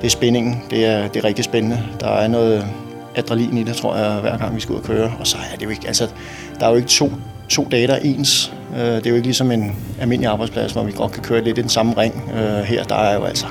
[0.00, 0.62] det er spændingen.
[0.70, 1.82] Det er, det er rigtig spændende.
[2.00, 2.66] Der er noget
[3.14, 5.12] adrenalin i det, tror jeg, hver gang vi skal ud og køre.
[5.20, 6.08] Og så er det jo ikke, altså,
[6.60, 7.10] der er jo ikke to,
[7.48, 8.52] to dage, der er ens.
[8.76, 11.58] Øh, det er jo ikke ligesom en almindelig arbejdsplads, hvor vi godt kan køre lidt
[11.58, 12.30] i den samme ring.
[12.34, 13.46] Øh, her, der er jo altså,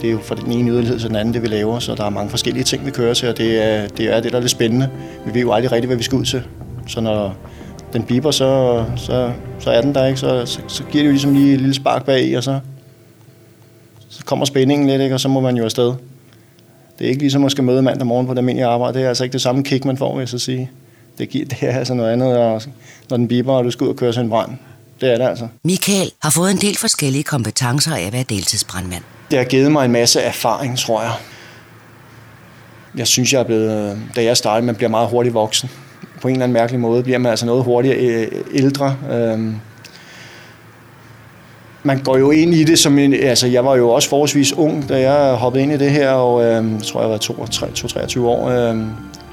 [0.00, 2.04] det er jo fra den ene yderlighed til den anden, det vi laver, så der
[2.04, 4.40] er mange forskellige ting, vi kører til, og det er det, er det der er
[4.40, 4.88] lidt spændende.
[5.26, 6.42] Vi ved jo aldrig rigtigt, hvad vi skal ud til.
[6.86, 7.34] Så når
[7.92, 10.20] den biber, så, så, så er den der, ikke?
[10.20, 12.60] Så, så, så giver det jo ligesom lige et lille spark bag, og så,
[14.14, 15.14] så kommer spændingen lidt, ikke?
[15.14, 15.94] og så må man jo afsted.
[16.98, 18.98] Det er ikke ligesom at skal møde mandag morgen på det almindelige arbejde.
[18.98, 20.70] Det er altså ikke det samme kick, man får, vil jeg så sige.
[21.18, 22.68] Det, giver, det er altså noget andet,
[23.10, 24.50] når den biber, og du skal ud og køre sin brand.
[25.00, 25.48] Det er det altså.
[25.64, 29.02] Michael har fået en del forskellige kompetencer af at være deltidsbrandmand.
[29.30, 31.12] Det har givet mig en masse erfaring, tror jeg.
[32.96, 35.70] Jeg synes, jeg er blevet, da jeg startede, man bliver meget hurtigt voksen.
[36.22, 38.96] På en eller anden mærkelig måde bliver man altså noget hurtigere øh, ældre.
[39.10, 39.56] Øhm,
[41.86, 44.88] man går jo ind i det som en, altså jeg var jo også forholdsvis ung,
[44.88, 48.48] da jeg hoppede ind i det her, og øh, jeg tror jeg var 22-23 år.
[48.48, 48.76] Øh,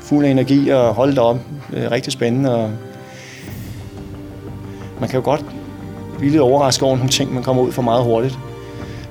[0.00, 1.36] fuld af energi og holdt op.
[1.72, 2.54] Øh, rigtig spændende.
[2.54, 2.70] Og
[5.00, 5.44] man kan jo godt
[6.18, 8.38] blive lidt overrasket over nogle ting, man kommer ud for meget hurtigt.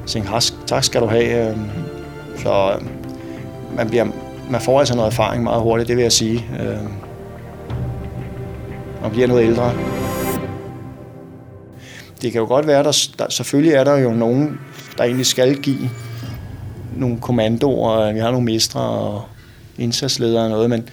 [0.01, 0.31] Jeg tænkte,
[0.67, 1.49] tak skal du have.
[1.49, 1.57] Øh,
[2.37, 2.85] så øh,
[3.77, 4.05] man, bliver,
[4.49, 6.45] man får altså noget erfaring meget hurtigt, det vil jeg sige.
[6.59, 6.83] Øh,
[9.01, 9.73] man bliver noget ældre
[12.21, 14.59] det kan jo godt være, der, der selvfølgelig er der jo nogen,
[14.97, 15.89] der egentlig skal give
[16.97, 19.23] nogle kommandoer, øh, vi har nogle mestre og
[19.77, 20.89] indsatsledere og noget, men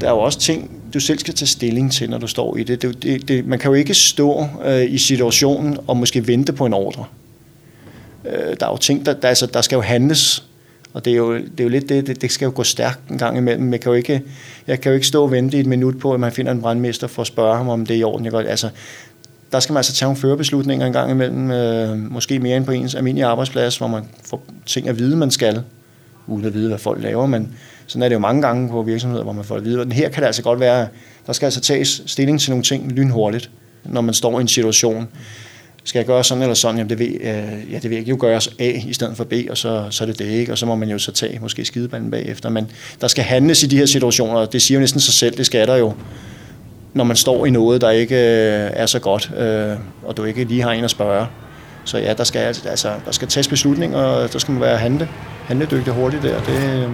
[0.00, 2.62] der er jo også ting, du selv skal tage stilling til, når du står i
[2.62, 2.82] det.
[2.82, 6.66] det, det, det man kan jo ikke stå øh, i situationen og måske vente på
[6.66, 7.04] en ordre.
[8.24, 10.44] Øh, der er jo ting, der, der, altså, der skal jo handles,
[10.92, 13.08] og det er jo, det er jo lidt det, det, det skal jo gå stærkt
[13.10, 13.72] en gang imellem.
[13.72, 14.22] Jeg kan, jo ikke,
[14.66, 16.60] jeg kan jo ikke stå og vente i et minut på, at man finder en
[16.60, 18.24] brandmester for at spørge ham, om det er i orden.
[18.24, 18.68] Jeg godt, altså,
[19.54, 22.72] der skal man altså tage nogle førerbeslutninger en gang imellem, øh, måske mere end på
[22.72, 25.62] ens almindelige arbejdsplads, hvor man får ting at vide, man skal,
[26.26, 27.54] uden at vide, hvad folk laver, men
[27.86, 29.78] sådan er det jo mange gange på virksomheder, hvor man får at vide.
[29.78, 30.88] Men her kan det altså godt være,
[31.26, 33.50] der skal altså tages stilling til nogle ting lynhurtigt,
[33.84, 35.08] når man står i en situation.
[35.84, 36.76] Skal jeg gøre sådan eller sådan?
[36.76, 39.32] Jamen det ved, øh, ja, det vil jeg jo gøre A i stedet for B,
[39.50, 41.64] og så, så er det det ikke, og så må man jo så tage måske
[41.64, 42.48] skidebanden bagefter.
[42.48, 42.70] Men
[43.00, 45.46] der skal handles i de her situationer, og det siger jo næsten sig selv, det
[45.46, 45.94] skal der jo
[46.94, 50.44] når man står i noget, der ikke øh, er så godt, øh, og du ikke
[50.44, 51.26] lige har en at spørge.
[51.84, 55.08] Så ja, der skal, altså, der skal tages beslutninger, og der skal man være handle,
[55.46, 56.40] handledygtig hurtigt der.
[56.40, 56.90] Det, øh,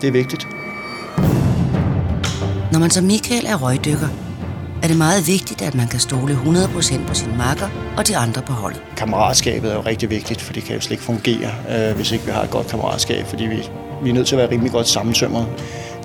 [0.00, 0.46] det er vigtigt.
[2.72, 4.08] Når man som Michael er røgdykker,
[4.82, 8.42] er det meget vigtigt, at man kan stole 100% på sin makker og de andre
[8.42, 8.82] på holdet.
[8.96, 12.24] Kammeratskabet er jo rigtig vigtigt, for det kan jo slet ikke fungere, øh, hvis ikke
[12.24, 13.68] vi har et godt kammeratskab, fordi vi,
[14.02, 15.46] vi er nødt til at være rimelig godt sammensømret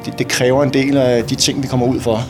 [0.06, 2.26] det, det kræver en del af de ting, vi kommer ud for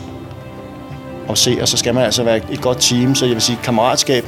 [1.30, 3.58] at se, og så skal man altså være et godt team, så jeg vil sige
[3.62, 4.24] kammeratskab,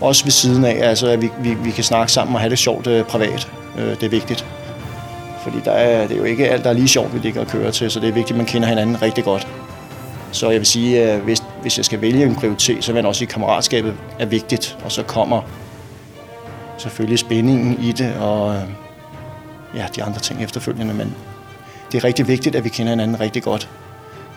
[0.00, 2.58] også ved siden af, altså at vi, vi, vi kan snakke sammen og have det
[2.58, 3.48] sjovt øh, privat.
[3.78, 4.44] Øh, det er vigtigt.
[5.42, 7.46] Fordi der er, det er jo ikke alt, der er lige sjovt, vi ligger og
[7.46, 9.48] kører til, så det er vigtigt, at man kender hinanden rigtig godt.
[10.32, 13.06] Så jeg vil sige, at hvis, hvis jeg skal vælge en prioritet, så vil jeg
[13.06, 15.42] også sige, at kammeratskabet er vigtigt, og så kommer
[16.78, 18.62] selvfølgelig spændingen i det, og øh,
[19.74, 21.14] ja, de andre ting efterfølgende, men
[21.92, 23.68] det er rigtig vigtigt, at vi kender hinanden rigtig godt.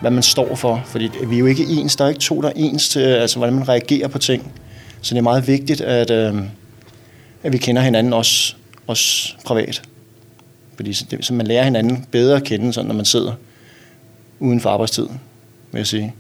[0.02, 1.96] Hvad man står for, fordi vi er jo ikke ens.
[1.96, 4.52] Der er ikke to, der er ens til, altså, hvordan man reagerer på ting.
[5.02, 6.36] Så det er meget vigtigt, at, øh,
[7.44, 8.56] at vi kender hinanden også,
[8.88, 9.82] også privat.
[10.76, 13.34] Fordi så, det, så man lærer hinanden bedre at kende, sådan, når man sidder
[14.40, 15.08] uden for arbejdstid,
[15.72, 16.14] vil jeg sige.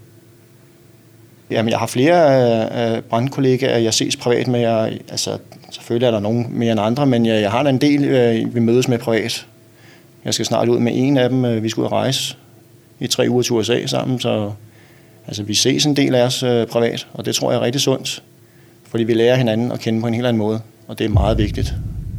[1.52, 2.42] Jamen, jeg har flere
[2.82, 4.60] øh, øh brandkollegaer, jeg ses privat med.
[4.60, 5.38] Jeg, altså,
[5.72, 8.56] selvfølgelig er der nogen mere end andre, men jeg, jeg har da en del, øh,
[8.56, 9.46] vi mødes med privat.
[10.26, 11.46] Jeg skal snart ud med en af dem.
[11.46, 12.38] Øh, vi skal ud og rejse
[13.00, 14.52] i tre uger til USA sammen, så
[15.28, 17.82] altså, vi ses en del af os øh, privat, og det tror jeg er rigtig
[17.82, 18.24] sundt,
[18.84, 21.38] fordi vi lærer hinanden at kende på en helt anden måde, og det er meget
[21.38, 21.74] vigtigt.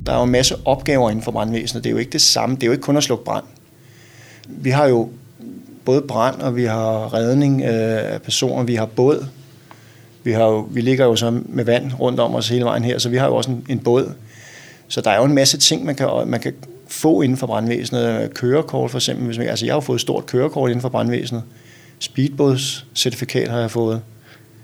[0.07, 1.85] Der er jo en masse opgaver inden for brandvæsenet.
[1.85, 2.55] Det er jo ikke det samme.
[2.55, 3.45] Det er jo ikke kun at slukke brand.
[4.49, 5.09] Vi har jo
[5.85, 8.63] både brand, og vi har redning øh, af personer.
[8.63, 9.27] Vi har båd.
[10.25, 12.99] Vi, har jo, vi ligger jo så med vand rundt om os hele vejen her,
[12.99, 14.13] så vi har jo også en, en båd.
[14.89, 16.55] Så der er jo en masse ting, man kan, man kan
[16.93, 18.35] få inden for brandvæsenet.
[18.35, 19.27] Kørekort for eksempel.
[19.27, 21.43] Hvis man, altså jeg har fået et stort kørekort inden for brandvæsenet.
[21.99, 24.01] Speedbådscertifikat har jeg fået.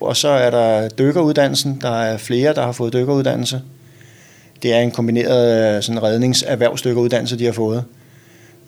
[0.00, 1.78] Og så er der dykkeruddannelsen.
[1.80, 3.62] Der er flere, der har fået dykkeruddannelse.
[4.62, 7.84] Det er en kombineret øh, sådan redningserhvervsdykkeruddannelse, de har fået.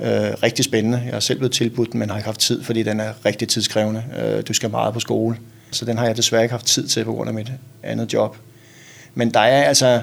[0.00, 0.08] Øh,
[0.42, 1.02] rigtig spændende.
[1.04, 4.04] Jeg har selv blevet tilbudt, men har ikke haft tid, fordi den er rigtig tidskrævende.
[4.22, 5.36] Øh, du skal meget på skole.
[5.70, 7.52] Så den har jeg desværre ikke haft tid til på grund af mit
[7.82, 8.36] andet job.
[9.14, 10.00] Men der er altså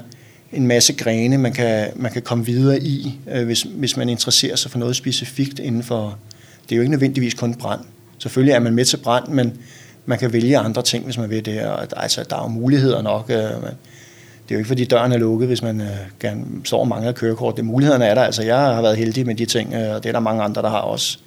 [0.54, 4.56] en masse grene, man kan, man kan komme videre i, øh, hvis, hvis man interesserer
[4.56, 6.18] sig for noget specifikt inden for...
[6.64, 7.82] Det er jo ikke nødvendigvis kun brand.
[8.18, 9.58] Selvfølgelig er man med til brand, men
[10.06, 11.62] man kan vælge andre ting, hvis man vil det.
[11.62, 13.30] Og der, altså, der er jo muligheder nok.
[13.30, 15.88] Øh, Det er jo ikke, fordi døren er lukket, hvis man øh,
[16.20, 17.58] gerne står og mangler kørekort.
[17.58, 18.22] Det mulighederne er der.
[18.22, 20.62] Altså, jeg har været heldig med de ting, øh, og det er der mange andre,
[20.62, 21.18] der har også.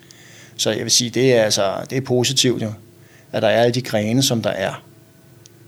[0.57, 2.73] Så jeg vil sige, det er, altså, det er positivt jo,
[3.33, 4.83] at der er alle de grene, som der er.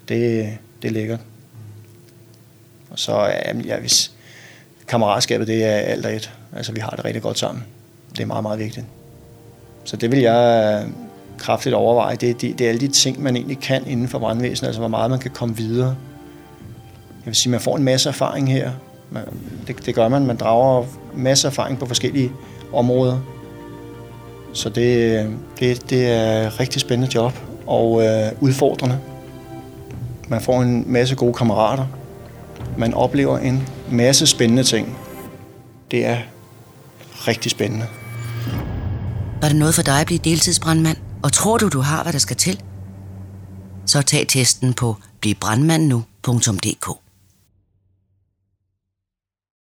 [0.08, 0.48] Det,
[0.82, 1.20] det er lækkert.
[2.92, 4.12] Og så, jamen, ja, hvis
[4.88, 6.32] kammeratskabet, det er alt og et.
[6.56, 7.64] Altså, vi har det rigtig godt sammen.
[8.12, 8.86] Det er meget, meget vigtigt.
[9.84, 10.92] Så det vil jeg øh,
[11.38, 12.16] kraftigt overveje.
[12.16, 14.88] Det, det, det er alle de ting, man egentlig kan inden for brandvæsenet, altså hvor
[14.88, 15.96] meget man kan komme videre.
[16.98, 18.70] Jeg vil sige, man får en masse erfaring her.
[19.66, 20.26] Det, det gør man.
[20.26, 20.84] Man drager
[21.14, 22.32] masser af erfaring på forskellige
[22.72, 23.18] områder.
[24.52, 25.26] Så det,
[25.60, 27.32] det, det er et rigtig spændende job
[27.66, 28.98] og øh, udfordrende.
[30.28, 31.86] Man får en masse gode kammerater.
[32.78, 34.98] Man oplever en masse spændende ting.
[35.90, 36.18] Det er
[37.28, 37.86] rigtig spændende.
[39.40, 40.96] Var det noget for dig at blive deltidsbrandmand?
[41.22, 42.62] Og tror du, du har, hvad der skal til?
[43.86, 47.01] Så tag testen på blivbrandmandnu.dk